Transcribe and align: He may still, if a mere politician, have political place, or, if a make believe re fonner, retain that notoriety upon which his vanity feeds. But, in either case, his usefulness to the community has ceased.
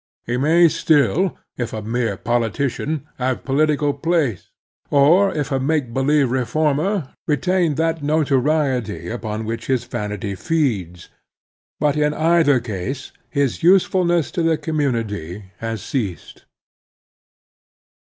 He 0.25 0.35
may 0.35 0.67
still, 0.67 1.37
if 1.57 1.73
a 1.73 1.83
mere 1.83 2.17
politician, 2.17 3.07
have 3.19 3.45
political 3.45 3.93
place, 3.93 4.49
or, 4.89 5.31
if 5.31 5.51
a 5.51 5.59
make 5.59 5.93
believe 5.93 6.31
re 6.31 6.41
fonner, 6.41 7.13
retain 7.27 7.75
that 7.75 8.01
notoriety 8.01 9.09
upon 9.09 9.45
which 9.45 9.67
his 9.67 9.83
vanity 9.83 10.33
feeds. 10.33 11.09
But, 11.79 11.95
in 11.97 12.15
either 12.15 12.59
case, 12.59 13.11
his 13.29 13.61
usefulness 13.61 14.31
to 14.31 14.41
the 14.41 14.57
community 14.57 15.51
has 15.59 15.83
ceased. 15.83 16.45